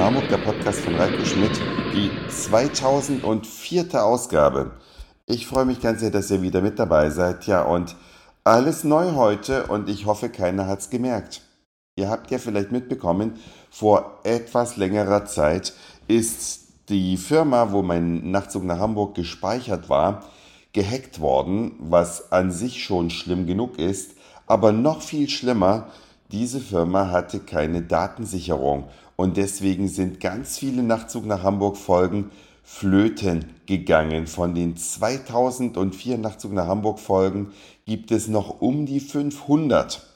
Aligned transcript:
Hamburg, 0.00 0.28
der 0.28 0.38
Podcast 0.38 0.80
von 0.80 0.96
Reiko 0.96 1.24
Schmidt, 1.24 1.52
die 1.94 2.10
2004. 2.28 4.04
Ausgabe. 4.04 4.72
Ich 5.26 5.46
freue 5.46 5.64
mich 5.64 5.80
ganz 5.80 6.00
sehr, 6.00 6.10
dass 6.10 6.30
ihr 6.30 6.42
wieder 6.42 6.60
mit 6.60 6.80
dabei 6.80 7.10
seid. 7.10 7.46
Ja, 7.46 7.62
und 7.62 7.94
alles 8.42 8.82
neu 8.82 9.12
heute 9.12 9.66
und 9.68 9.88
ich 9.88 10.06
hoffe, 10.06 10.28
keiner 10.28 10.66
hat 10.66 10.80
es 10.80 10.90
gemerkt. 10.90 11.42
Ihr 11.94 12.08
habt 12.08 12.32
ja 12.32 12.38
vielleicht 12.38 12.72
mitbekommen, 12.72 13.34
vor 13.70 14.18
etwas 14.24 14.76
längerer 14.76 15.26
Zeit 15.26 15.72
ist 16.08 16.62
die 16.88 17.16
Firma, 17.16 17.70
wo 17.70 17.82
mein 17.82 18.32
Nachtzug 18.32 18.64
nach 18.64 18.80
Hamburg 18.80 19.14
gespeichert 19.14 19.88
war, 19.88 20.24
gehackt 20.72 21.20
worden, 21.20 21.76
was 21.78 22.32
an 22.32 22.50
sich 22.50 22.82
schon 22.82 23.10
schlimm 23.10 23.46
genug 23.46 23.78
ist, 23.78 24.12
aber 24.48 24.72
noch 24.72 25.00
viel 25.00 25.28
schlimmer, 25.28 25.86
diese 26.32 26.60
Firma 26.60 27.10
hatte 27.10 27.40
keine 27.40 27.82
Datensicherung 27.82 28.84
und 29.16 29.36
deswegen 29.36 29.88
sind 29.88 30.20
ganz 30.20 30.58
viele 30.58 30.82
Nachtzug 30.82 31.26
nach 31.26 31.42
Hamburg 31.42 31.76
Folgen 31.76 32.30
flöten 32.62 33.46
gegangen. 33.66 34.26
Von 34.26 34.54
den 34.54 34.76
2004 34.76 36.18
Nachtzug 36.18 36.52
nach 36.52 36.66
Hamburg 36.66 37.00
Folgen 37.00 37.52
gibt 37.84 38.12
es 38.12 38.28
noch 38.28 38.60
um 38.60 38.86
die 38.86 39.00
500. 39.00 40.06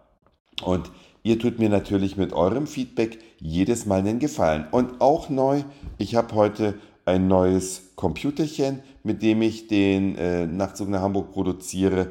Und 0.64 0.90
ihr 1.22 1.38
tut 1.38 1.58
mir 1.58 1.68
natürlich 1.68 2.16
mit 2.16 2.32
eurem 2.32 2.66
Feedback 2.66 3.18
jedes 3.38 3.84
Mal 3.84 3.98
einen 3.98 4.20
Gefallen. 4.20 4.64
Und 4.70 5.02
auch 5.02 5.28
neu, 5.28 5.64
ich 5.98 6.14
habe 6.14 6.34
heute 6.34 6.78
ein 7.04 7.28
neues 7.28 7.90
Computerchen, 7.94 8.80
mit 9.02 9.20
dem 9.22 9.42
ich 9.42 9.68
den 9.68 10.16
äh, 10.16 10.46
Nachtzug 10.46 10.88
nach 10.88 11.02
Hamburg 11.02 11.32
produziere. 11.32 12.10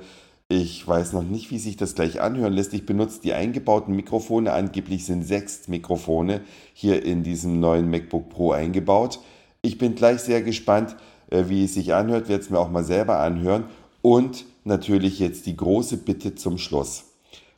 Ich 0.54 0.86
weiß 0.86 1.14
noch 1.14 1.24
nicht, 1.24 1.50
wie 1.50 1.60
sich 1.60 1.78
das 1.78 1.96
gleich 1.96 2.20
anhören 2.20 2.52
lässt. 2.52 2.74
Ich 2.74 2.86
benutze 2.86 3.22
die 3.22 3.32
eingebauten 3.32 3.96
Mikrofone. 3.96 4.52
Angeblich 4.52 5.06
sind 5.06 5.24
sechs 5.24 5.70
Mikrofone 5.70 6.42
hier 6.74 7.06
in 7.06 7.24
diesem 7.24 7.62
neuen 7.62 7.90
MacBook 7.90 8.28
Pro 8.28 8.52
eingebaut. 8.52 9.22
Ich 9.62 9.78
bin 9.78 9.96
gleich 9.96 10.20
sehr 10.20 10.42
gespannt, 10.42 10.98
äh, 11.30 11.46
wie 11.48 11.64
es 11.64 11.76
sich 11.76 11.94
anhört. 11.94 12.28
Werde 12.28 12.44
es 12.44 12.50
mir 12.50 12.60
auch 12.60 12.70
mal 12.70 12.84
selber 12.84 13.22
anhören. 13.22 13.64
Und 14.02 14.44
natürlich 14.66 15.20
jetzt 15.20 15.46
die 15.46 15.56
große 15.56 15.96
Bitte 15.96 16.36
zum 16.36 16.58
Schluss. 16.58 17.06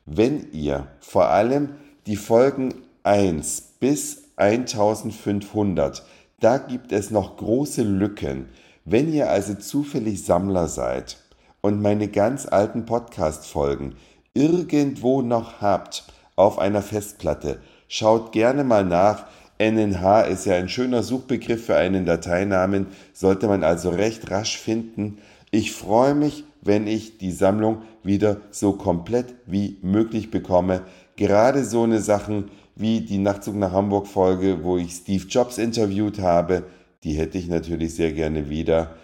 Wenn 0.05 0.51
ihr 0.51 0.85
vor 0.99 1.29
allem 1.29 1.69
die 2.05 2.15
Folgen 2.15 2.75
1 3.01 3.69
bis 3.79 4.25
1500, 4.35 6.05
da 6.39 6.59
gibt 6.59 6.91
es 6.91 7.09
noch 7.09 7.37
große 7.37 7.81
Lücken. 7.81 8.49
Wenn 8.85 9.11
ihr 9.11 9.31
also 9.31 9.55
zufällig 9.55 10.23
Sammler 10.23 10.67
seid, 10.67 11.22
und 11.63 11.81
meine 11.81 12.09
ganz 12.09 12.45
alten 12.45 12.85
Podcast-Folgen 12.85 13.95
irgendwo 14.33 15.21
noch 15.21 15.61
habt 15.61 16.03
auf 16.35 16.59
einer 16.59 16.81
Festplatte, 16.81 17.59
schaut 17.87 18.33
gerne 18.33 18.63
mal 18.63 18.83
nach. 18.83 19.25
NNH 19.59 20.23
ist 20.23 20.45
ja 20.45 20.55
ein 20.55 20.67
schöner 20.67 21.03
Suchbegriff 21.03 21.65
für 21.65 21.77
einen 21.77 22.05
Dateinamen, 22.05 22.87
sollte 23.13 23.47
man 23.47 23.63
also 23.63 23.91
recht 23.91 24.29
rasch 24.29 24.57
finden. 24.57 25.19
Ich 25.51 25.71
freue 25.71 26.15
mich, 26.15 26.43
wenn 26.61 26.85
ich 26.85 27.17
die 27.17 27.31
Sammlung 27.31 27.83
wieder 28.03 28.41
so 28.51 28.73
komplett 28.73 29.33
wie 29.45 29.77
möglich 29.81 30.31
bekomme. 30.31 30.81
Gerade 31.15 31.63
so 31.63 31.83
eine 31.83 32.01
Sachen 32.01 32.51
wie 32.75 33.01
die 33.01 33.19
Nachtzug 33.19 33.55
nach 33.55 33.71
Hamburg 33.71 34.07
Folge, 34.07 34.63
wo 34.63 34.77
ich 34.77 34.91
Steve 34.91 35.27
Jobs 35.29 35.57
interviewt 35.59 36.19
habe, 36.19 36.63
die 37.05 37.13
hätte 37.13 37.37
ich 37.37 37.47
natürlich 37.47 37.95
sehr 37.95 38.11
gerne 38.11 38.49
wieder. 38.49 38.95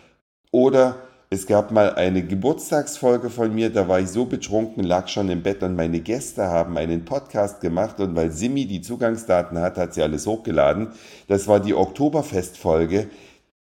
Oder 0.52 0.98
es 1.32 1.46
gab 1.46 1.72
mal 1.72 1.94
eine 1.94 2.24
Geburtstagsfolge 2.24 3.30
von 3.30 3.54
mir, 3.54 3.70
da 3.70 3.88
war 3.88 4.00
ich 4.00 4.10
so 4.10 4.26
betrunken, 4.26 4.84
lag 4.84 5.08
schon 5.08 5.30
im 5.30 5.44
Bett 5.44 5.62
und 5.62 5.76
meine 5.76 6.00
Gäste 6.00 6.48
haben 6.48 6.76
einen 6.76 7.06
Podcast 7.06 7.62
gemacht 7.62 8.00
und 8.00 8.16
weil 8.16 8.32
Simi 8.32 8.66
die 8.66 8.82
Zugangsdaten 8.82 9.60
hat, 9.60 9.78
hat 9.78 9.94
sie 9.94 10.02
alles 10.02 10.26
hochgeladen. 10.26 10.88
Das 11.28 11.48
war 11.48 11.60
die 11.60 11.76
Oktoberfestfolge. 11.76 13.10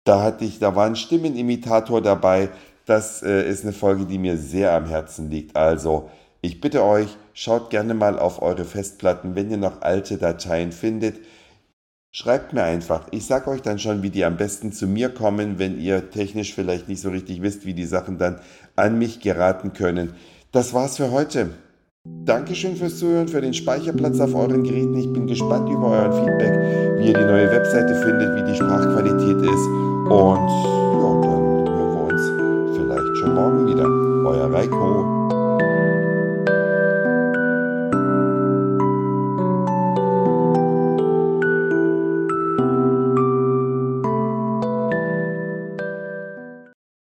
Da 0.03 0.21
hatte 0.21 0.45
ich, 0.45 0.59
da 0.59 0.75
war 0.75 0.85
ein 0.85 0.95
Stimmenimitator 0.95 2.03
dabei. 2.03 2.50
Das 2.85 3.23
äh, 3.23 3.50
ist 3.50 3.63
eine 3.63 3.73
Folge, 3.73 4.06
die 4.06 4.19
mir 4.19 4.38
sehr 4.38 4.73
am 4.73 4.85
Herzen 4.85 5.31
liegt. 5.31 5.56
Also, 5.56 6.12
ich 6.41 6.62
bitte 6.62 6.83
euch, 6.83 7.17
schaut 7.33 7.71
gerne 7.71 7.95
mal 7.95 8.19
auf 8.19 8.44
eure 8.44 8.65
Festplatten, 8.65 9.33
wenn 9.33 9.50
ihr 9.50 9.57
noch 9.57 9.81
alte 9.81 10.19
Dateien 10.19 10.71
findet. 10.71 11.15
Schreibt 12.17 12.53
mir 12.53 12.63
einfach. 12.63 13.01
Ich 13.12 13.25
sage 13.25 13.50
euch 13.50 13.62
dann 13.62 13.77
schon, 13.77 14.01
wie 14.01 14.09
die 14.09 14.23
am 14.23 14.38
besten 14.38 14.71
zu 14.71 14.88
mir 14.88 15.09
kommen, 15.09 15.59
wenn 15.59 15.77
ihr 15.77 16.12
technisch 16.12 16.53
vielleicht 16.53 16.88
nicht 16.88 17.01
so 17.01 17.09
richtig 17.09 17.41
wisst, 17.41 17.65
wie 17.65 17.73
die 17.73 17.83
Sachen 17.83 18.17
dann 18.17 18.39
an 18.77 18.97
mich 18.97 19.19
geraten 19.19 19.73
können. 19.73 20.13
das 20.53 20.73
war's 20.73 20.95
für 20.95 21.12
heute. 21.12 21.50
Dankeschön 22.06 22.77
fürs 22.77 23.00
Zuhören, 23.00 23.27
für 23.27 23.41
den 23.41 23.53
Speicherplatz 23.53 24.21
auf 24.21 24.33
euren 24.33 24.63
Geräten. 24.63 24.95
Ich 24.95 25.12
bin 25.12 25.27
gespannt 25.27 25.67
über 25.67 25.89
euren 25.89 26.13
Feedback, 26.13 26.53
wie 27.00 27.07
ihr 27.07 27.13
die 27.15 27.25
neue 27.25 27.51
Webseite 27.51 27.94
findet, 27.95 28.33
wie 28.38 28.50
die 28.50 28.56
Sprachqualität 28.56 29.41
ist. 29.41 29.67
Und 30.07 30.47
ja, 30.47 31.21
dann 31.21 31.67
hören 31.67 31.95
wir 31.95 32.13
uns 32.13 32.77
vielleicht 32.77 33.17
schon 33.17 33.35
morgen 33.35 33.67
wieder. 33.67 34.29
Euer 34.29 34.53
Reiko. 34.53 35.14